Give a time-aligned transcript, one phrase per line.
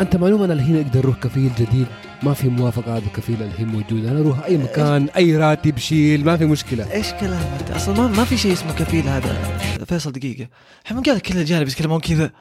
[0.00, 1.86] أنت معلومه أنا الحين أقدر أروح كفيل جديد
[2.22, 4.06] ما في موافقة هذا الكفيل الحين موجود.
[4.06, 6.92] أنا أروح أي مكان أي راتب شيل ما في مشكلة.
[6.92, 10.48] إيش كلام انت أصلا ما, ما في شيء اسمه كفيل هذا فيصل دقيقة.
[10.86, 12.32] إحنا من قال كل الجانب يتكلمون كذا.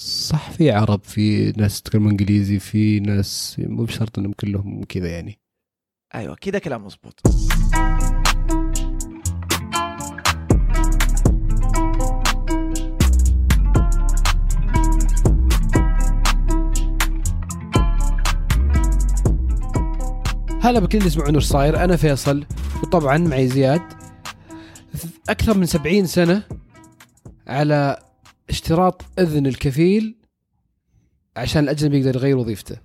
[0.00, 5.38] صح في عرب في ناس يتكلمون إنجليزي في ناس مو بشرط إنهم كلهم كذا يعني.
[6.14, 7.20] أيوه كذا كلام مزبوط
[20.64, 22.46] هلا بكل اللي يسمعون إيش صاير أنا فيصل
[22.82, 23.82] وطبعا معي زياد
[25.28, 26.42] أكثر من سبعين سنة
[27.46, 27.98] على
[28.50, 30.16] اشتراط إذن الكفيل
[31.36, 32.76] عشان الأجنبي يقدر يغير وظيفته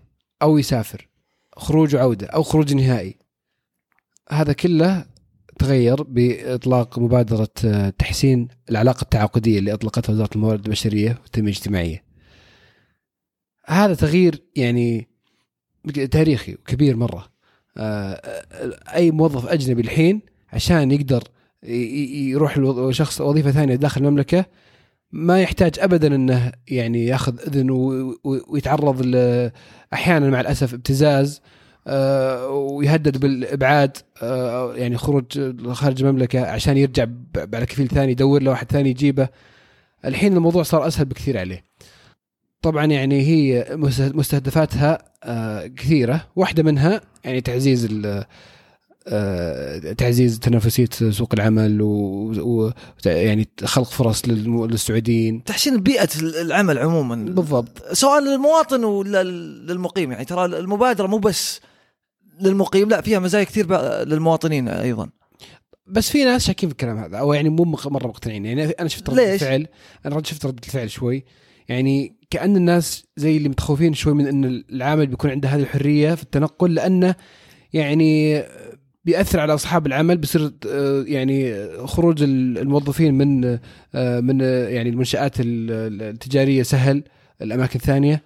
[0.42, 1.08] أو يسافر
[1.58, 3.16] خروج وعودة أو خروج نهائي
[4.32, 5.06] هذا كله
[5.60, 12.04] تغير بإطلاق مبادرة آه، تحسين العلاقة التعاقدية اللي أطلقتها وزارة الموارد البشرية والتنمية الاجتماعية.
[13.66, 15.08] هذا تغيير يعني
[16.12, 17.39] تاريخي وكبير مرة.
[17.80, 18.22] آه،
[18.96, 20.22] أي موظف أجنبي الحين
[20.54, 21.24] عشان يقدر
[21.64, 24.46] يروح شخص وظيفة ثانية داخل المملكة
[25.12, 27.70] ما يحتاج ابدا إنه يعني ياخذ إذن
[28.24, 29.02] ويتعرض
[29.94, 31.42] أحيانا مع الأسف ابتزاز
[31.88, 35.26] آه، ويهدد بالإبعاد آه، يعني خروج
[35.72, 37.06] خارج المملكة عشان يرجع
[37.54, 39.28] على كفيل ثاني يدور له واحد ثاني يجيبه.
[40.06, 41.64] الحين الموضوع صار أسهل بكثير عليه.
[42.62, 46.28] طبعا يعني هي مست- مستهدفاتها آه، كثيرة.
[46.36, 47.88] واحدة منها يعني تعزيز
[49.08, 52.72] آه، تعزيز تنافسية سوق العمل و- و
[53.06, 55.44] يعني خلق فرص للسعوديين.
[55.44, 57.16] تحسين بيئة العمل عموما.
[57.16, 57.84] بالضبط.
[57.94, 61.60] سواء للمواطن ولا للمقيم يعني ترى المبادرة مو بس
[62.42, 65.10] للمقيم لا فيها مزايا كثير للمواطنين أيضا.
[65.88, 68.46] بس في ناس شاكين في الكلام هذا أو يعني مو مرة مقتنعين.
[68.46, 69.68] يعني أنا شفت ردة؟ الفعل
[70.06, 71.26] أنا شفت ردة الفعل شوي.
[71.70, 76.24] يعني كأن الناس زي اللي متخوفين شوي من إن العامل بيكون عنده هذه الحرية في
[76.24, 77.16] التنقل لأنه
[77.74, 78.44] يعني
[79.06, 83.46] بيأثر على أصحاب العمل بصير آه، يعني خروج الموظفين من
[83.96, 87.04] آه، من آه، يعني المنشآت ال- التجارية سهل
[87.42, 88.24] الأماكن الثانية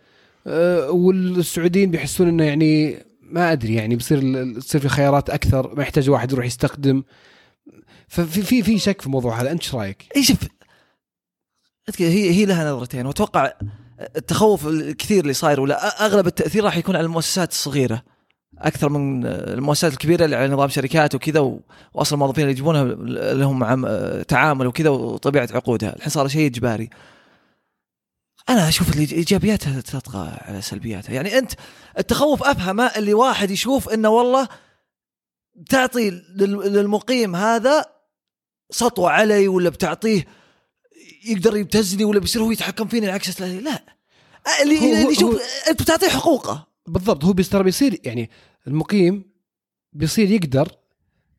[0.47, 4.19] آه، والسعوديين بيحسون إنه يعني ما أدري يعني بصير
[4.53, 7.03] بتصير في خيارات أكثر ما يحتاج واحد يروح يستخدم
[8.07, 10.37] ففي في في شك في الموضوع هذا أنت إيش رأيك؟ اي شوف
[11.99, 13.53] هي هي لها نظرتين وأتوقع
[14.15, 18.03] التخوف الكثير اللي صاير ولا أغلب التأثير راح يكون على المؤسسات الصغيرة
[18.57, 21.59] أكثر من المؤسسات الكبيرة اللي على نظام شركات وكذا
[21.93, 22.83] واصلا الموظفين اللي يجيبونها
[23.33, 23.87] لهم عم
[24.21, 26.89] تعامل وكذا وطبيعة عقودها الحين صار شيء إجباري.
[28.49, 31.13] أنا أشوف إيجابياتها تطغى على سلبياتها.
[31.13, 31.51] يعني أنت
[31.97, 34.47] التخوف افهمه اللي واحد يشوف إنه والله
[35.55, 37.85] بتعطي لل- للمقيم هذا
[38.71, 40.25] سطوه علي ولا بتعطيه
[41.25, 43.45] يقدر يبتزني ولا بيصير هو يتحكم فيني العكس لا.
[43.45, 43.83] لا
[44.61, 45.39] اللي هو- اللي يشوف هو-
[45.69, 46.67] انت بتعطيه حقوقه.
[46.87, 47.23] بالضبط.
[47.25, 48.29] هو بيصير ترى بيصير يعني
[48.67, 49.23] المقيم
[49.93, 50.67] بيصير يقدر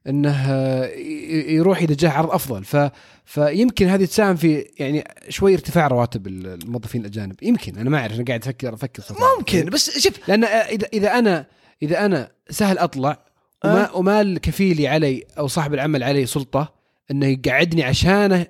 [0.06, 0.44] إنه
[0.84, 2.64] ي- يروح اذا جاه عرض أفضل.
[2.64, 2.76] ف
[3.24, 7.36] فيمكن هذه تساهم في يعني شوي ارتفاع رواتب الموظفين الأجانب.
[7.42, 7.78] يمكن.
[7.78, 9.38] أنا ما أعرف أنا قاعد أفكر أفكر صراحة.
[9.38, 10.28] ممكن بس شوف.
[10.28, 11.46] لأن اذا إذا أنا
[11.82, 13.24] إذا أنا سهل أطلع
[13.64, 13.96] وما أه.
[13.96, 16.74] وما الكفيلي علي أو صاحب العمل علي سلطة
[17.10, 18.46] إنه يقعدني عشانه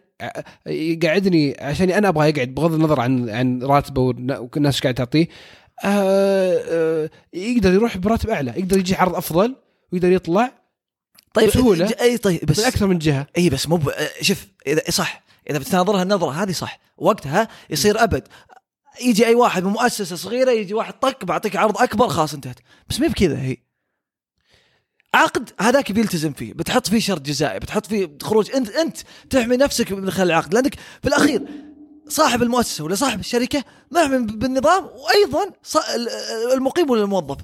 [0.66, 5.28] يقعدني عشاني أنا أبغى يقعد بغض النظر عن عن راتبه والنا- والناس إيش قاعد تعطيه.
[5.84, 9.56] آه، آه، يقدر يروح براتب أعلى يقدر يجي عرض أفضل
[9.92, 10.52] ويقدر يطلع
[11.34, 11.86] طيب بسهولة.
[11.86, 13.26] ج- أي طيب بس من أكثر من جهة.
[13.38, 18.28] إي بس مو ب- شوف إذا صح إذا بتناظرها النظرة هذه صح وقتها يصير أبد.
[19.04, 22.58] يجي أي واحد من مؤسسة صغيرة يجي واحد طق بعطيك عرض أكبر خلاص انتهت.
[22.88, 23.56] بس ما بكذا هي
[25.14, 28.96] عقد هذاك بيلتزم فيه بتحط فيه شرط جزائي بتحط فيه خروج انت انت
[29.30, 31.42] تحمي نفسك من خلال العقد لأنك في الأخير
[32.08, 35.52] صاحب المؤسسة ولا صاحب الشركة محمي بالنظام وأيضا
[36.54, 37.36] المقيم ولا الموظف.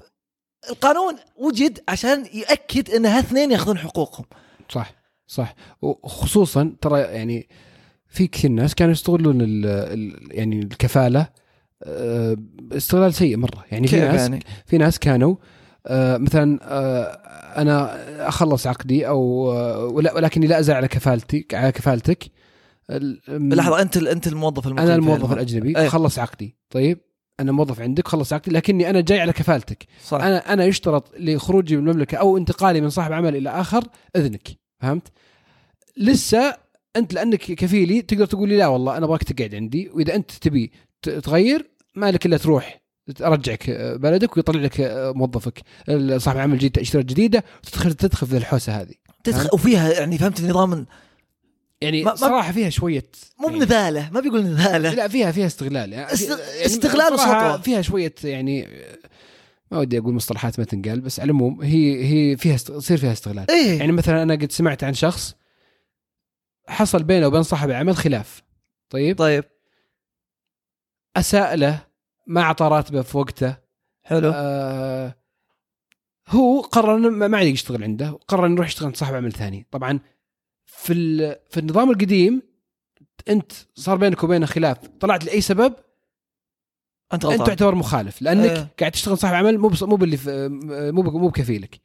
[0.70, 4.24] القانون وجد عشان يأكد إن هالاثنين يأخذون حقوقهم.
[4.68, 4.94] صح
[5.26, 5.54] صح.
[5.82, 7.48] وخصوصا ترى يعني
[8.08, 11.28] في كثير ناس كانوا يستغلون ال ال يعني الكفالة
[11.82, 12.36] آه،
[12.72, 13.64] استغلال سيء مرة.
[13.72, 15.59] يعني في ناس يعني؟ في ناس كانوا آه،
[16.18, 17.04] مثلا آه،
[17.60, 17.96] أنا
[18.28, 22.24] أخلص عقدي أو آه، ولكني لا ازال على كفالتي على كفالتك.
[22.90, 23.20] ال-
[23.56, 25.88] لحظة أنت أنت الموظف المقيم أنا الموظف الأجنبي أي.
[25.88, 26.56] خلص عقدي.
[26.70, 26.98] طيب
[27.40, 29.86] أنا موظف عندك خلص عقدي لكني أنا جاي على كفالتك.
[30.06, 30.22] صح.
[30.22, 33.84] أنا أنا يشترط لخروجي من المملكة أو انتقالي من صاحب عمل إلى آخر
[34.16, 34.48] إذنك.
[34.80, 35.08] فهمت؟
[35.96, 36.56] لسه
[36.96, 40.72] أنت لأنك كفيلي تقدر تقول لي لا والله أنا أبغاك تقعد عندي وإذا أنت تبي
[41.02, 42.80] تغير ما لك إلا تروح.
[43.22, 43.70] ارجعك
[44.00, 44.74] بلدك ويطلع لك
[45.16, 45.60] موظفك.
[46.16, 48.94] صاحب عمل جديد تأشيرة جديدة وتدخل تدخل في الحوسة هذه.
[49.24, 50.86] تدخل وفيها يعني فهمت النظام
[51.80, 53.06] يعني ما- صراحة فيها شوية
[53.40, 54.94] مو يعني بنذالة ما بيقول نذالة.
[54.94, 55.92] لا فيها فيها استغلال.
[55.92, 57.60] يعني يعني استغلال وسطوة.
[57.60, 58.68] فيها شوية يعني
[59.70, 63.50] ما ودي أقول مصطلحات ما تنقال بس على العموم هي هي فيها يصير فيها استغلال.
[63.50, 63.78] إيه.
[63.78, 65.34] يعني مثلا أنا قد سمعت عن شخص
[66.68, 68.42] حصل بينه وبين صاحب العمل خلاف.
[68.90, 69.44] طيب؟ طيب.
[71.16, 71.89] أساء له
[72.26, 73.56] ما أعطى راتبه في وقته.
[74.02, 74.32] حلو.
[74.34, 75.14] آه
[76.28, 79.66] هو قرر إنه ما عاد يشتغل عنده قرر إنه يروح يشتغل عند صاحب عمل ثاني.
[79.70, 80.00] طبعا
[80.66, 80.92] في
[81.50, 82.42] في النظام القديم
[83.28, 84.78] أنت صار بينك وبينه خلاف.
[85.00, 85.74] طلعت لأي سبب؟
[87.12, 87.46] أنت أنت غلطان.
[87.46, 88.68] تعتبر مخالف لأنك إيه.
[88.80, 90.18] قاعد تشتغل صاحب عمل مو مو باللي
[90.92, 91.80] مو مو بكفيلك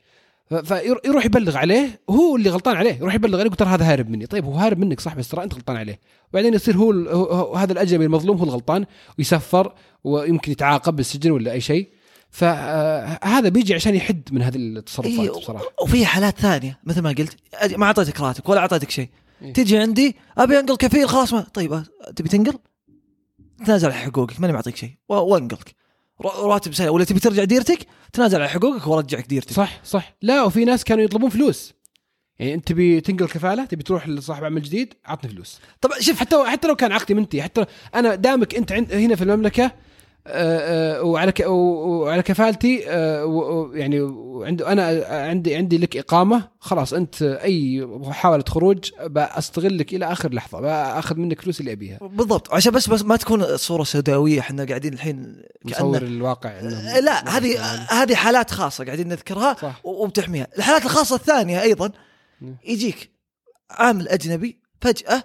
[0.63, 2.93] فيروح يبلغ عليه وهو اللي غلطان عليه.
[2.95, 4.25] يروح يبلغ عليه ترى هذا هارب مني.
[4.25, 5.99] طيب هو هارب منك صح بس ترى أنت غلطان عليه.
[6.29, 8.85] وبعدين يصير هو, ال- هو هو- هذا الاجنبي المظلوم هو الغلطان
[9.17, 9.73] ويسفر
[10.05, 11.89] ويمكن يتعاقب بالسجن ولا أي شيء.
[12.29, 15.65] فهذا بيجي عشان يحد من هذه التصرفات إيه بصراحة.
[15.81, 17.35] وفي حالات ثانية مثل ما قلت
[17.77, 19.09] ما أعطيتك راتب ولا أعطيتك شيء.
[19.41, 19.53] إيه.
[19.53, 21.85] تجي عندي أبي أنقل كفيل خلاص ما طيب أه،
[22.15, 22.59] تبي تنقل؟
[23.65, 25.75] تنازل عن حقوقك ماني معطيك شيء وأنقلك.
[26.25, 29.53] راتب سنه ولا تبي ترجع ديرتك تنازل عن حقوقك وأرجعك ديرتك.
[29.53, 30.15] صح صح.
[30.21, 31.73] لا وفي ناس كانوا يطلبون فلوس.
[32.39, 35.59] يعني أنت تبي تنقل كفالة تبي تروح لصاحب عمل جديد عطني فلوس.
[35.81, 37.65] طبعا شوف حتى حتى لو كان عقدي منتهي حتى
[37.95, 39.84] أنا دامك أنت عند هنا في المملكة آه، آه،
[40.27, 46.49] وعلى ك- و- وعلى كفالتي آه، يعني وعند أنا عندي عندي لك إقامة.
[46.59, 51.97] خلاص أنت أي محاولة خروج بستغلك إلى آخر لحظة بأخذ منك فلوس اللي أبيها.
[52.01, 52.53] بالضبط.
[52.53, 57.61] عشان بس بس ما تكون الصورة سوداوية إحنا قاعدين الحين كأنه الواقع آه، لا هذه
[57.89, 59.81] هذه حالات خاصة قاعدين نذكرها صح.
[59.85, 60.47] وبتحميها.
[60.57, 61.91] الحالات الخاصة الثانية أيضا
[62.41, 62.55] نعم.
[62.67, 63.09] يجيك
[63.71, 65.23] عامل أجنبي فجأة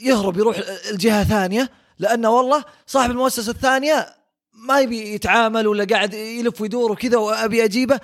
[0.00, 0.56] يهرب يروح
[0.90, 4.06] الجهه ثانية لأنه والله صاحب المؤسسة الثانية
[4.52, 8.00] ما يبي يتعامل ولا قاعد يلف ويدور وكذا وأبي أجيبه.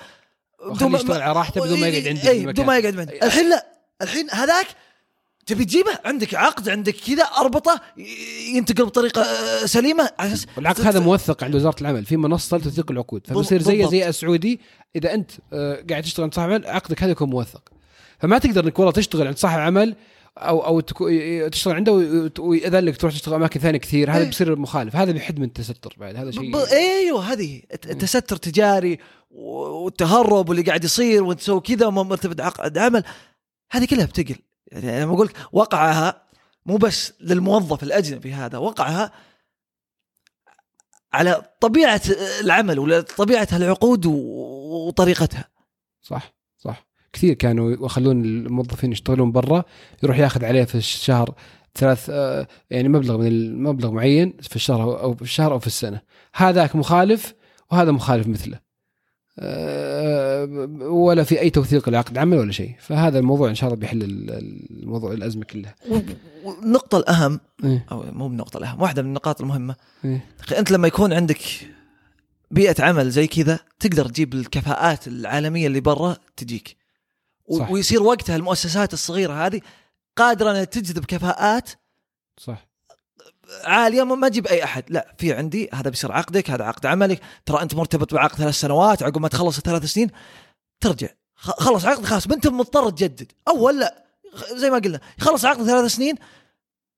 [0.65, 2.45] وخليه يشتغل على راحته بدون ما يقعد عندي إي.
[2.45, 3.67] بدون ما يقعد عندي الحين لا.
[4.01, 4.67] الحين هذاك
[5.45, 7.81] تبي تجيبه؟ عندك عقد عندك كذا أربطه
[8.53, 10.09] ينتقل بطريقة آه، سليمة.
[10.19, 13.27] على أساس والعقد هذا موثق عند وزارة العمل في منصة لتوثيق العقود.
[13.27, 13.87] فبصير زي.
[13.87, 14.59] زي السعودي
[14.95, 17.69] إذا أنت آه، قاعد تشتغل عند صاحب عمل عقدك هذا يكون موثق.
[18.19, 19.95] فما تقدر إنك والله تشتغل عند صاحب عمل
[20.37, 20.79] أو أو
[21.49, 24.25] تشتغل عنده وي- ويأذن لك تروح تشتغل أماكن ثانية كثير هذا إيه.
[24.25, 24.95] بيصير مخالف.
[24.95, 28.99] هذا بيحد من التستر بعد هذا شيء أيوه هذه الت- التستر تجاري
[29.31, 33.03] والتهرب واللي قاعد يصير وانت تسوي كذا وما مرتبط عقد عمل
[33.71, 34.35] هذه كلها بتقل.
[34.67, 36.23] يعني أنا بقول لك وقعها
[36.65, 39.11] مو بس للموظف الأجنبي هذا وقعها
[41.13, 42.01] على طبيعة
[42.41, 45.49] العمل ولا طبيعة العقود وطريقتها.
[46.01, 46.85] صح صح.
[47.13, 49.63] كثير كانوا يخلون الموظفين يشتغلون برا
[50.03, 51.35] يروح ياخذ عليه في الشهر
[51.75, 56.01] ثلاث آه، يعني مبلغ من المبلغ معين في الشهر أو في الشهر أو في السنة.
[56.35, 57.33] هذاك مخالف
[57.71, 58.59] وهذا مخالف مثله.
[59.39, 60.45] آه،
[60.81, 62.75] ولا في أي توثيق لعقد عمل ولا شيء.
[62.79, 64.31] فهذا الموضوع إن شاء الله بيحل ال-
[64.83, 65.75] الموضوع الأزمة كلها.
[66.43, 67.39] والنقطه الأهم.
[67.63, 69.75] إيه، أو مو النقطه الأهم واحدة من النقاط المهمة.
[70.05, 70.25] إيه.
[70.57, 71.39] أنت لما يكون عندك
[72.51, 76.82] بيئة عمل زي كذا تقدر تجيب الكفاءات العالمية اللي برا تجيك.
[77.51, 77.71] صح.
[77.71, 79.61] ويصير وقتها المؤسسات الصغيرة هذه
[80.15, 81.69] قادرة إنها تجذب كفاءات
[82.37, 82.67] صح.
[83.63, 84.83] عالية ما ما تجيب أي أحد.
[84.89, 87.21] لا في عندي هذا بيصير عقدك هذا عقد عملك.
[87.45, 90.09] ترى أنت مرتبط بعقد ثلاث سنوات عقب ما تخلص الثلاث سنين
[90.79, 91.07] ترجع.
[91.35, 93.31] خلص عقد خلاص انت مضطر تجدد.
[93.47, 94.05] أو لا
[94.53, 96.15] زي ما قلنا يخلص عقد ثلاث سنين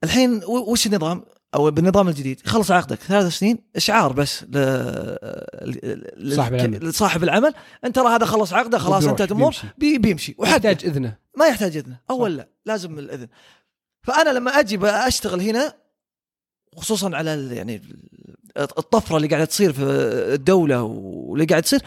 [0.03, 1.25] الحين وش النظام؟
[1.55, 2.41] أو بالنظام الجديد.
[2.45, 2.99] يخلص عقدك.
[2.99, 4.57] ثلاث سنين إشعار بس ل...
[6.17, 6.35] ل...
[6.35, 6.89] صاحب العمل.
[6.89, 7.53] لصاحب العمل.
[7.85, 9.67] أنت ترى هذا خلص عقده خلاص انتهت الأمور بيمشي.
[9.77, 9.97] بي...
[9.97, 10.35] بيمشي.
[10.39, 11.17] يحتاج إذنه.
[11.37, 11.99] ما يحتاج إذنه.
[12.09, 13.27] أول لا لازم الإذن.
[14.03, 15.73] فأنا لما أجي اشتغل هنا
[16.75, 17.81] خصوصا على يعني
[18.57, 19.83] الطفرة اللي قاعدة تصير في
[20.33, 21.81] الدولة واللي قاعد تصير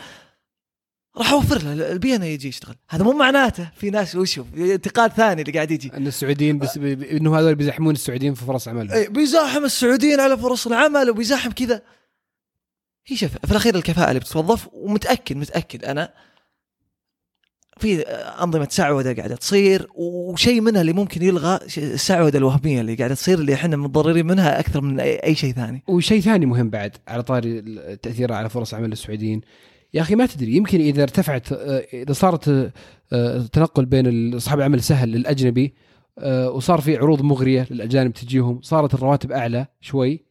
[1.17, 2.75] راح أوفر له البيئه انه يجي يشتغل.
[2.89, 5.93] هذا مو معناته في ناس وشوف انتقاد ثاني اللي قاعد يجي.
[5.95, 10.67] أن السعوديين بس إنه هذول بيزحمون السعوديين في فرص عملهم إيه، بيزاحم السعوديين على فرص
[10.67, 11.83] العمل وبيزاحم كذا.
[13.07, 15.85] هي شوف في الأخير الكفاءة اللي بتتوظف ومتأكد متأكد.
[15.85, 16.15] أنا
[17.79, 18.03] في
[18.43, 23.55] أنظمة سعودة قاعدة تصير وشيء منها اللي ممكن يلغى السعودة الوهمية اللي قاعدة تصير اللي
[23.55, 25.83] إحنا متضررين منها أكثر من أي شيء ثاني.
[25.89, 29.41] وشيء ثاني مهم بعد على طاري التاثير على فرص عمل السعوديين.
[29.95, 32.73] يا أخي ما تدري يمكن إذا ارتفعت آه، إذا صارت آه،
[33.13, 35.75] آه، التنقل بين اصحاب العمل سهل للأجنبي
[36.19, 40.25] آه، وصار في عروض مغرية للأجانب تجيهم صارت الرواتب أعلى شوي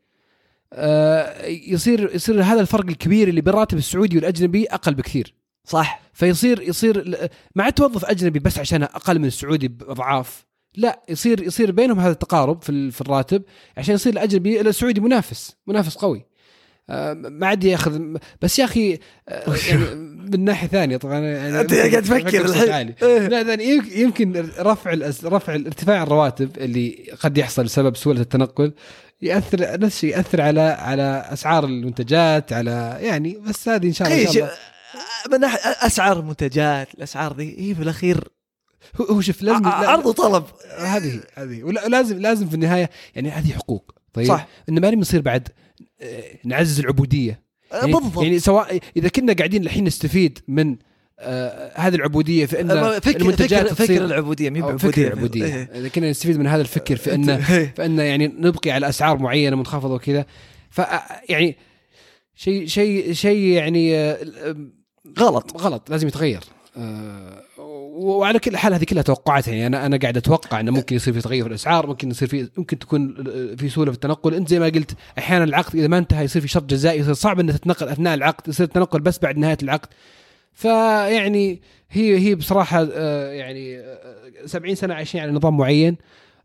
[1.67, 5.33] يصير يصير هذا الفرق الكبير اللي بين الراتب السعودي والأجنبي أقل بكثير.
[5.63, 6.01] صح.
[6.13, 10.45] فيصير يصير ما عاد توظف أجنبي بس عشان أقل من السعودي بأضعاف
[10.75, 13.43] لا يصير يصير بينهم هذا التقارب في ال- في الراتب
[13.77, 16.25] عشان يصير الأجنبي السعودي منافس منافس قوي.
[16.89, 18.01] ما عاد ياخذ
[18.41, 18.99] بس يا أخي
[19.67, 19.95] يعني
[20.31, 22.95] من ناحية ثانية طبعا يعني أنت قاعد تفكر الحين.
[23.03, 23.27] إيه.
[23.27, 23.53] لا
[23.95, 24.91] يمكن- رفع.
[25.23, 28.73] رفع ارتفاع الرواتب اللي قد يحصل بسبب سهولة التنقل
[29.21, 34.21] ياثر نفس الشيء يأثر على على أسعار المنتجات على يعني بس هذه إن شاء الله,
[34.21, 34.51] إن شاء الله.
[35.31, 38.27] من ناحية أسعار المنتجات الأسعار ذي هي في الأخير
[39.11, 40.43] هو شوف لازم عرض وطلب
[40.77, 44.47] هذه هذه ولا- لازم لازم في النهاية يعني هذه حقوق طيب؟ صح.
[44.69, 45.47] إنه ما نبي نصير بعد
[46.01, 47.41] آه، نعزز العبودية.
[47.71, 48.23] يعني, بالضبط.
[48.23, 50.75] يعني سواء إذا كنا قاعدين الحين نستفيد من
[51.19, 55.45] آه هذه العبودية في ان فكر المنتجات فكر, فكر العبودية مي أو بعبودية فكر العبودية.
[55.45, 55.69] إيه.
[55.75, 57.11] إذا كنا نستفيد من هذا الفكر في
[57.49, 57.73] إيه.
[57.77, 60.25] فان يعني نبقي على أسعار معينة منخفضة وكذا.
[60.69, 60.81] ف
[61.29, 61.57] يعني
[62.35, 64.17] شيء شيء شيء يعني آه،
[65.19, 65.57] غلط.
[65.57, 66.43] غلط لازم يتغير.
[66.77, 67.43] آه،
[67.97, 71.21] وعلى كل حال هذه كلها توقعات يعني أنا أنا قاعد أتوقع إنه ممكن يصير في
[71.21, 73.23] تغير في الأسعار ممكن يصير في ممكن تكون
[73.57, 74.33] في سهولة في التنقل.
[74.33, 77.39] أنت زي ما قلت أحيانا العقد إذا ما انتهى يصير في شرط جزائي يصير صعب
[77.39, 79.89] إنه تتنقل أثناء العقد يصير التنقل بس بعد نهاية العقد.
[80.53, 85.97] فيعني هي هي بصراحة آه، يعني آه، 70 سنة عايشين على نظام معين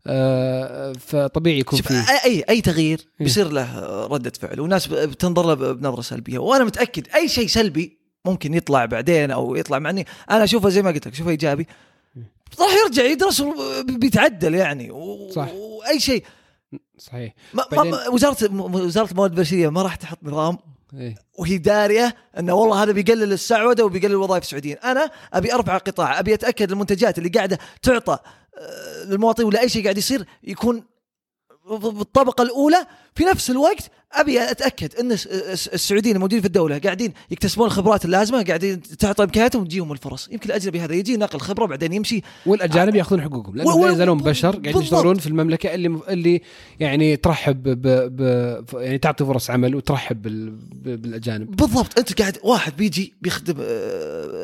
[0.07, 3.25] آه، فطبيعي يكون في اي اي تغيير إيه.
[3.25, 6.37] بيصير له ردة فعل وناس بتنظر له بنظرة سلبية.
[6.39, 10.91] وأنا متأكد أي شيء سلبي ممكن يطلع بعدين أو يطلع معني أنا أشوفه زي ما
[10.91, 11.67] قلت لك أشوفه إيجابي.
[12.59, 15.29] راح يرجع يدرس وبيتعدل يعني و...
[15.31, 15.51] صح.
[15.53, 16.23] واي شيء.
[16.97, 17.33] صحيح.
[17.53, 20.57] ما بعدين- ما وزارة وزارة الموارد البشرية ما راح تحط نظام
[20.93, 21.15] إيه.
[21.39, 26.33] وهي دارية إنه والله هذا بيقلل السعودة وبيقلل الوظائف السعوديين، أنا أبي أرفع قطاع، أبي
[26.33, 28.17] أتأكد المنتجات اللي قاعدة تعطى
[28.57, 30.83] آه، للمواطنين ولا أي شيء قاعد يصير يكون
[31.69, 37.13] بالطبقه الأولى في نفس الوقت أبي أتأكد إن الس- الس- السعوديين الموجودين في الدولة قاعدين
[37.31, 40.29] يكتسبون الخبرات اللازمة قاعدين تعطى امكانياتهم وتجيهم الفرص.
[40.31, 42.21] يمكن الأجنبي هذا يجي ناقل خبرة بعدين يمشي.
[42.45, 44.81] والأجانب يأخذون حقوقهم لأنهم لا يزالون بشر قاعدين.
[44.81, 46.41] يشتغلون في المملكة اللي اللي
[46.79, 47.81] يعني ترحب ب,
[48.15, 48.21] ب
[48.73, 50.49] يعني تعطي فرص عمل وترحب بال
[50.97, 51.55] بالأجانب.
[51.55, 51.99] بالضبط.
[51.99, 53.55] أنت قاعد واحد بيجي بيخدم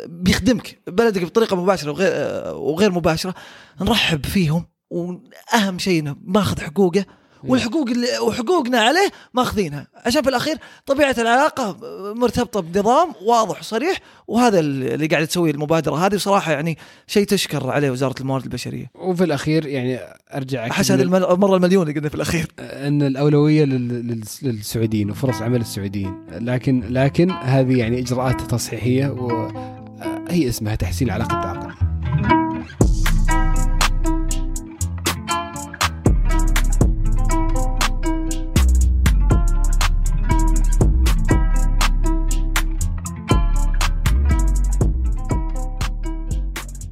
[0.07, 3.33] بيخدمك بلدك بطريقة مباشرة وغير وغير مباشرة
[3.81, 4.65] نرحب فيهم.
[4.89, 7.05] وأهم شيء إنه ماخذ حقوقه
[7.43, 9.87] والحقوق اللي وحقوقنا عليه ماخذينها.
[10.05, 11.77] عشان في الاخير طبيعة العلاقة
[12.13, 16.77] مرتبطة بنظام واضح وصريح وهذا اللي قاعد تسويه المبادرة هذه بصراحة يعني
[17.07, 18.91] شيء تشكر عليه وزارة الموارد البشرية.
[18.95, 19.99] وفي الأخير يعني
[20.33, 22.47] ارجع أحس هذه المرة المليون اللي قلنا في الأخير.
[22.59, 26.25] أن الأولوية لل- لل- للسعوديين وفرص عمل السعوديين.
[26.31, 31.68] لكن لكن هذه يعني إجراءات تصحيحية وهي اسمها تحسين علاقة العقل.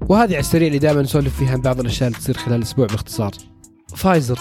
[0.10, 3.32] وهذه على السريع اللي دائما نسولف فيها عن بعض الأشياء اللي تصير خلال الأسبوع باختصار.
[3.96, 4.40] فايزر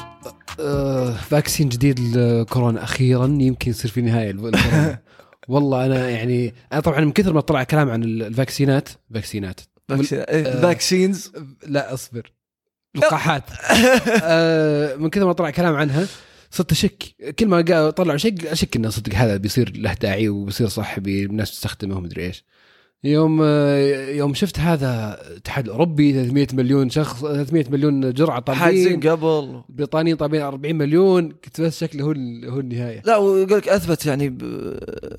[0.60, 4.98] آه، vaccine جديد للكورونا أخيرا يمكن يصير في نهاية الكورونا.
[5.48, 9.60] والله أنا يعني أنا طبعا من كثر ما طلع كلام عن ال- الفاكسينات فاكسينات.
[9.90, 10.60] آه.
[10.60, 11.32] vaccines؟
[11.66, 12.32] لا أصبر.
[12.94, 13.42] لقاحات.
[14.22, 16.06] آه، من كثر ما طلع كلام عنها
[16.50, 17.02] صرت أشك.
[17.38, 21.96] كل ما طلعوا شيء أشك إنه صدق هذا بيصير له داعي وبيصير صح الناس تستخدمه
[21.96, 22.44] ومدري إيش.
[23.04, 23.42] يوم
[24.08, 29.62] يوم شفت هذا الاتحاد الاوروبي 300 مليون شخص 300 مليون جرعة حاجزين طالبين قبل.
[29.68, 31.32] البريطانيين طالبين 40 مليون.
[31.44, 32.08] كنت بس شكله هو
[32.52, 33.02] هو النهاية.
[33.04, 34.42] لا ويقول لك أثبت يعني ب-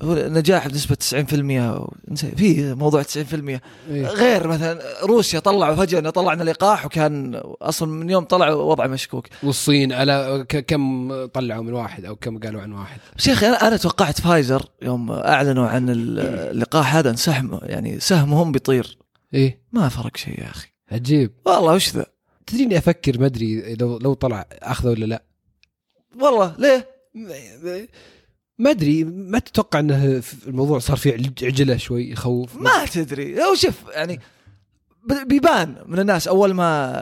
[0.02, 4.06] هو نجاح بنسبة 90% نسي- في موضوع 90% إيه.
[4.06, 9.26] غير مثلا روسيا طلعوا فجأة طلعنا لقاح وكان أصلا من يوم طلع وضع مشكوك.
[9.42, 14.20] والصين على كم طلعوا من واحد أو كم قالوا عن واحد؟ أخي أنا أنا توقعت
[14.20, 16.18] فايزر يوم أعلنوا عن ال-
[16.50, 18.98] اللقاح هذا ان سهم يعني سهمهم بيطير.
[19.34, 19.62] إيه.
[19.72, 20.68] ما فرق شيء يا أخي.
[20.90, 21.30] عجيب.
[21.44, 22.06] والله وش ذا؟
[22.46, 25.22] تدريني أفكر ما أدري لو لو طلع أخذه ولا لا.
[26.20, 26.88] والله ليه؟
[28.58, 33.34] ما أدري ما تتوقع إنه الموضوع صار فيه عج- عجلة شوي يخوف؟ ما تدري.
[33.34, 34.20] لو شوف يعني
[35.26, 36.92] بيبان من الناس أول ما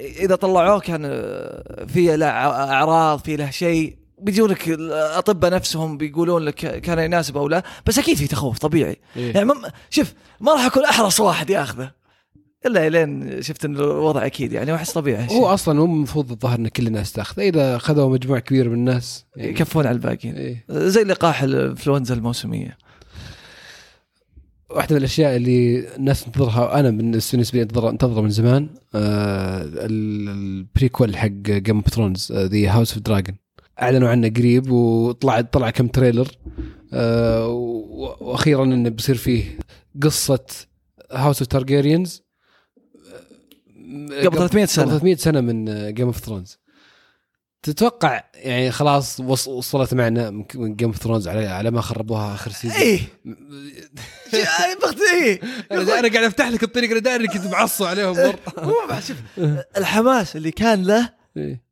[0.00, 1.02] إذا طلعوه كان
[1.88, 3.97] في له أعراض في له شيء.
[4.20, 8.96] بيجونك الأطباء نفسهم بيقولون لك كان يناسب أو لا بس أكيد في تخوف طبيعي.
[9.16, 9.34] إيه.
[9.34, 9.52] يعني
[9.90, 11.90] شوف ما راح أكون أحرص واحد ياخذه.
[12.66, 15.26] إلا لين شفت إن الوضع أكيد يعني وأحس طبيعي.
[15.30, 19.26] هو أصلا هو المفروض الظاهر إن كل الناس تاخذه إذا اخذوا مجموعة كبيرة من الناس.
[19.36, 20.64] يعني يكفون على الباقيين إيه.
[20.70, 22.78] زي لقاح الإنفلونزا الموسمية.
[24.70, 30.28] واحدة من الأشياء اللي الناس تنتظرها أنا بالنسبة لي انتظر انتظرها من زمان آه ال-
[30.28, 33.36] prequel حق Game of Thrones The House of Dragon
[33.82, 36.28] أعلنوا عنه قريب وطلع طلع كم trailer.
[36.92, 37.46] آه
[38.20, 39.58] وأخيرا إنه بيصير فيه
[40.02, 40.44] قصة
[41.12, 42.22] House of Targaryens
[44.24, 44.84] قبل 300 سنة.
[44.84, 45.64] قبل 300 سنة من
[45.94, 46.58] Game of Thrones
[47.62, 52.50] تتوقع يعني خلاص وص- وصلت معنا من Game of Thrones على على ما خربوها آخر
[52.50, 53.00] season إيه.
[55.14, 55.40] إيه.
[55.72, 58.38] أنا قاعد أفتح لك الطريق أنا داري كنت معصب عليهم مرة.
[58.58, 59.16] هو شوف
[59.76, 61.67] الحماس اللي كان له إيه.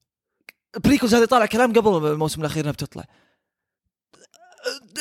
[0.85, 3.05] prequels هذه طالع كلام قبل الموسم الأخير إنها بتطلع.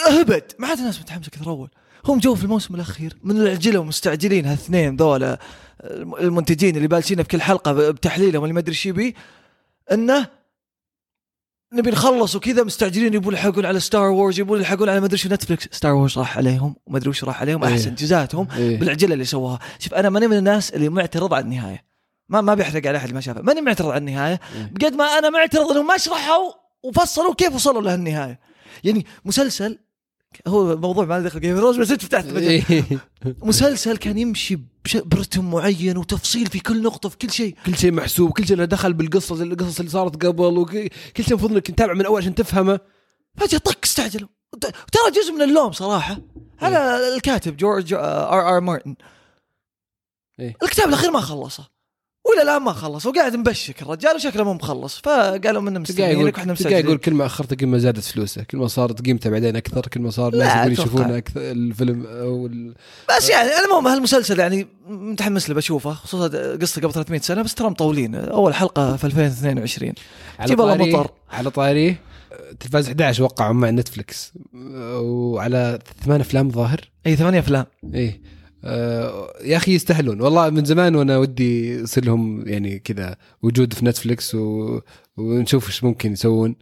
[0.07, 0.51] هبد.
[0.59, 1.69] ما عاد الناس متحمسة كثر اول
[2.05, 3.17] هم جو في الموسم الأخير.
[3.23, 5.39] من العجله ومستعجلين هالاثنين ذولا
[6.19, 9.15] المنتجين اللي بالشين في كل حلقة بتحليلهم اللي ما أدري إيش يبي
[9.91, 10.27] إنه
[11.73, 15.29] نبي نخلص وكذا مستعجلين يبون يلحقون على Star Wars يبون يلحقون على ما أدري شو
[15.29, 17.63] Netflix Star Wars راح عليهم وما أدري وش راح عليهم.
[17.63, 17.73] إيه.
[17.73, 18.79] احسن جزاتهم إيه.
[18.79, 21.83] بالعجله اللي سووها شوف أنا ماني من الناس اللي معترض على النهاية.
[22.29, 23.41] ما ما بيحرق على أحد ما شافه.
[23.41, 24.39] ماني معترض على النهاية.
[24.55, 24.71] إيه.
[24.71, 26.51] بقد ما أنا معترض انهم ما شرحوا
[26.83, 28.39] وفصلوا كيف وصلوا لهالنهاية؟
[28.83, 29.79] يعني مسلسل
[30.47, 31.39] هو موضوع ما دخل.
[31.39, 32.25] Game of Thrones بس انت فتحت.
[32.25, 32.83] إيه.
[33.25, 34.59] مسلسل كان يمشي
[34.95, 37.55] برتم معين وتفصيل في كل نقطة في كل شيء.
[37.65, 41.51] كل شيء محسوب كل شيء له دخل بالقصة القصص اللي صارت قبل وكل شيء المفروض
[41.51, 42.79] إنك تتابع من أول عشان تفهمه.
[43.37, 44.29] فجأة طق استعجلوا.
[44.61, 46.17] ترى جزء من اللوم صراحة.
[46.61, 48.55] على الكاتب George R.
[48.55, 48.59] R.
[48.59, 48.95] Martin.
[50.39, 50.55] إيه.
[50.63, 51.74] الكتاب الأخير ما خلصه.
[52.31, 56.77] ولا الآن ما خلص وقاعد مبشك الرجال وشكله مو مخلص فقالوا منه مستنيينك وإحنا تلقاه
[56.77, 60.01] يقول كل ما اخرته كل ما زادت فلوسه كل ما صارت قيمته بعدين أكثر كل
[60.01, 60.79] ما صار لا، الناس.
[60.79, 62.73] يشوفون أكثر الفيلم أو ال...
[63.17, 67.69] بس يعني المهم هالمسلسل يعني متحمس له بشوفه خصوصا قصته قبل 300 سنة بس ترى
[67.69, 68.15] مطولين.
[68.15, 69.93] أول حلقة في 2022
[70.39, 71.11] على جيب الله طاري مطر.
[71.31, 71.95] على طاري
[72.59, 74.33] تلفاز 11 وقعوا مع نتفلكس
[74.95, 77.65] وعلى ثمان أفلام ظاهر؟ اي ثمانية أفلام.
[77.93, 78.21] إيه.
[78.65, 80.21] آه يا أخي يستاهلون.
[80.21, 84.79] والله من زمان وأنا ودي يصير لهم يعني كذا وجود في نتفلكس و...
[85.17, 86.55] ونشوف إيش ممكن يسوون.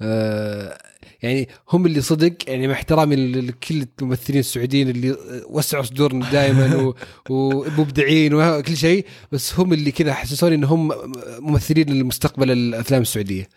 [0.00, 0.78] آه
[1.22, 5.16] يعني هم اللي صدق يعني مع احترامي لكل الممثلين السعوديين اللي
[5.50, 6.94] وسعوا صدورنا دائما و...
[7.30, 10.92] ومبدعين وكل شيء بس هم اللي كذا حسسوني انهم
[11.38, 13.48] ممثلين لمستقبل الأفلام السعودية.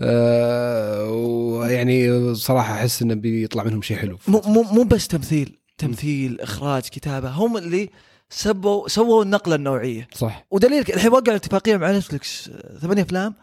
[0.00, 4.18] آه ويعني صراحة أحس إنه بيطلع منهم شيء حلو.
[4.28, 5.61] مو مو مو بس تمثيل.
[5.78, 7.90] تمثيل إخراج كتابة هم اللي
[8.30, 10.08] سبوا سووا النقلة النوعية.
[10.14, 10.44] صح.
[10.50, 12.50] ودليل الحين وقعوا اتفاقيه مع نتفلكس
[12.80, 13.34] ثمانية أفلام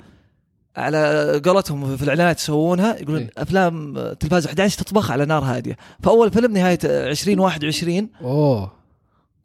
[0.77, 3.29] على قولتهم في الإعلانات يسوونها يقولون إيه.
[3.37, 5.77] أفلام تلفاز 11 تطبخ على نار هادية.
[6.03, 8.79] فأول فيلم نهاية آه، 2021 أوه.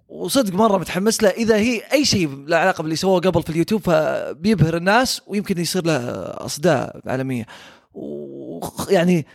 [0.08, 3.80] وصدق مرة متحمس له إذا هي أي شيء له علاقة باللي سووه قبل في اليوتيوب
[3.80, 7.46] فبيبهر الناس ويمكن يصير له أصداء عالمية.
[7.94, 9.26] ويعني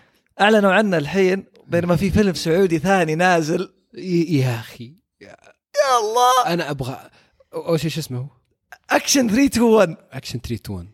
[0.41, 3.73] أعلنوا عنه الحين بينما في فيلم سعودي ثاني نازل.
[3.93, 4.93] يا أخي.
[5.21, 5.35] يا
[5.99, 6.53] الله.
[6.53, 7.09] أنا أبغى
[7.53, 8.27] اول شيء شو اسمه؟
[8.89, 10.87] اكشن 3 2 1 اكشن 3 2 1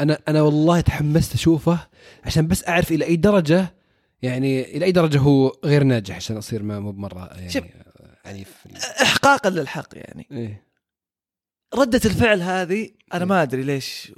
[0.00, 1.88] أنا أنا والله تحمست أشوفه
[2.24, 3.74] عشان بس أعرف إلى أي درجة
[4.22, 7.30] يعني إلى أي درجة هو غير ناجح عشان أصير ما مو بمرة.
[7.36, 7.74] يعني
[8.24, 8.54] عنيف.
[9.02, 10.26] احقاقا للحق يعني.
[10.30, 10.69] إيه.
[11.74, 14.12] ردة الفعل هذه أنا ما أدري ليش.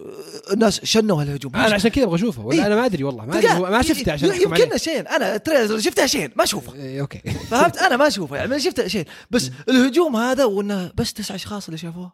[0.53, 1.57] الناس شنوا هالهجوم.
[1.57, 2.67] أنا عشان كذا أبغى اشوفه ولا إيه.
[2.67, 3.27] أنا ما أدري والله.
[3.27, 6.75] ما أدري ما شفته عشان يمكن شين أنا ال trailer شفته شين ما أشوفه.
[6.75, 7.19] إيه، أوكي.
[7.51, 8.37] فهمت؟ أنا ما أشوفه.
[8.37, 9.07] يعني شفته شيء.
[9.31, 12.13] بس الهجوم هذا وإنه بس تسع أشخاص اللي شافوه.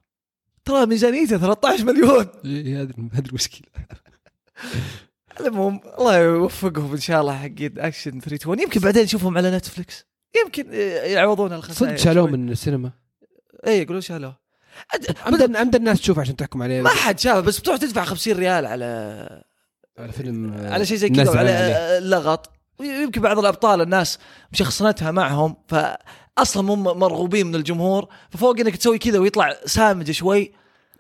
[0.65, 2.27] ترى ميزانيته 13 مليون.
[2.45, 3.67] إيه، هذا هذا المشكلة.
[5.41, 10.05] المهم الله يوفقهم إن شاء الله حقين اكشن 3 1 يمكن بعدين نشوفهم على Netflix
[10.45, 10.73] يمكن
[11.05, 12.27] يعوضون الخسائر صدق شالوه.
[12.27, 12.91] من السينما؟
[13.67, 14.48] اي يقولون شالوه.
[14.97, 16.83] أد- عمد عمد الناس تشوف عشان تحكم عليه.
[16.83, 18.85] ما حد شافه بس بتروح تدفع 50 ريال على
[19.99, 21.53] على فيلم على شيء زي كذا عليه.
[21.99, 24.19] اللغط يمكن بعض الأبطال الناس
[24.53, 30.53] مشخصنتها معهم فاصلا مو مرغوبين من الجمهور ففوق إنك تسوي كذا ويطلع سامج شوي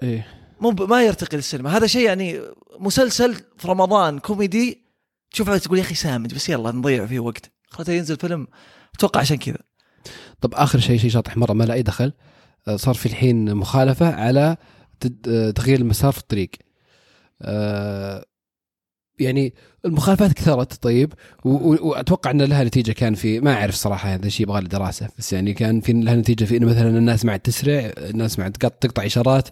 [0.02, 0.26] إيه.
[0.60, 1.76] مو ما يرتقي للسينما.
[1.76, 2.40] هذا شيء يعني
[2.78, 4.84] مسلسل في رمضان كوميدي
[5.30, 7.50] تشوفه تقول يا أخي سامج بس يلا نضيع فيه وقت.
[7.70, 8.46] خلته ينزل فيلم
[8.94, 9.58] أتوقع عشان كذا.
[10.40, 12.12] طب آخر شيء شيء شاطح مرة ما له أي دخل.
[12.76, 14.56] صار في الحين مخالفة على
[15.28, 16.50] آه، تغيير المسار في الطريق.
[17.42, 18.24] آه،
[19.18, 21.12] يعني المخالفات كثرت طيب
[21.44, 25.32] وأتوقع إن لها نتيجة كان في ما أعرف صراحة هذا الشيء يبغى له دراسة بس
[25.32, 28.52] يعني كان في لها نتيجة في انه مثلا الناس ما عاد تسرع الناس ما عاد
[28.52, 29.48] تقط- تقطع إشارات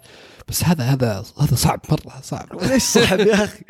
[0.49, 2.49] بس هذا هذا هذا صعب مرة صعب.
[2.73, 3.65] ليش صعب يا أخي؟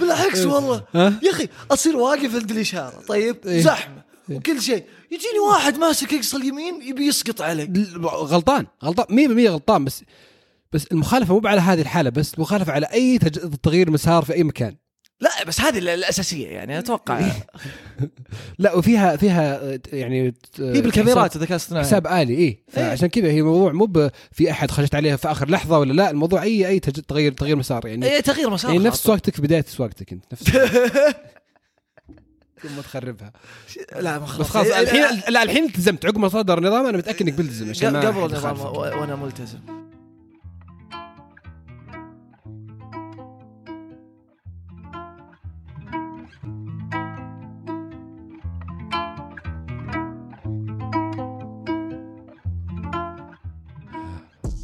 [0.00, 0.84] بالعكس والله.
[0.94, 3.60] ها؟ يا أخي أصير واقف عند الإشارة طيب إيه.
[3.60, 3.94] زحمة.
[3.96, 4.05] إيه.
[4.30, 4.84] وكل شيء.
[5.10, 7.70] يجيني واحد ماسك يقصى اليمين يبي يسقط عليك
[8.04, 9.06] غلطان غلطان
[9.46, 10.02] 100% غلطان بس
[10.72, 13.18] بس المخالفة مو على هذه الحالة بس المخالفة على أي
[13.62, 14.76] تغيير مسار في أي مكان.
[15.20, 17.20] لا بس هذه ال- الأساسية يعني أتوقع.
[18.58, 19.60] لا وفيها فيها
[19.92, 20.26] يعني
[20.58, 24.94] هي بالكاميرات الذكاء الاصطناعي حساب آلي اي فعشان كذا هي موضوع مو في أحد خشيت
[24.94, 28.14] عليه في آخر لحظة ولا لا الموضوع اي أي تغيير تغيير مسار يعني.
[28.14, 29.02] اي تغيير مسار يعني نفس.
[29.02, 30.44] سواقتك في بداية سواقتك أنت نفس
[32.62, 33.32] ثم تخربها
[34.00, 34.50] لا ما خلاص.
[34.50, 35.42] خلاص الحين لا.
[35.42, 36.06] الحين التزمت.
[36.06, 39.58] عقب ما صدر النظام أنا متأكد إنك ملتزم عشان قبل النظام وأنا ملتزم.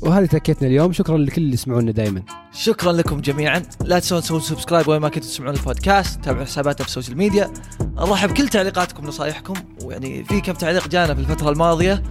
[0.02, 0.92] وهذه تكيتنا اليوم.
[0.92, 3.62] شكرا لكل اللي يسمعونا دائما شكرا لكم جميعا.
[3.84, 6.24] لا تنسون تسوون subscribe وين ما كنتوا تسمعون البودكاست.
[6.24, 7.52] تابعوا حساباتنا في ال social media.
[8.10, 12.02] نرحب بكل تعليقاتكم ونصايحكم ويعني في كم تعليق جانا في الفترة الماضية.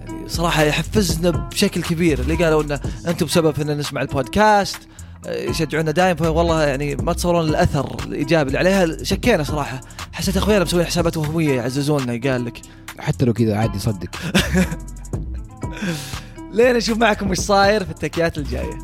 [0.00, 2.18] يعني صراحة يحفزنا بشكل كبير.
[2.18, 4.78] اللي قالوا إن أنتم بسبب ان نسمع البودكاست
[5.26, 9.04] يشجعونا دايم والله يعني ما تصورون الأثر الإيجابي اللي عليها.
[9.04, 9.80] شكينا صراحة.
[10.12, 12.60] حسيت اخويانا مسويين حسابات وهميه يعززوننا قال لك.
[12.98, 14.10] حتى لو كذا عادي صدق.
[16.52, 18.78] لين أشوف معكم وش صاير في التكيات الجاية.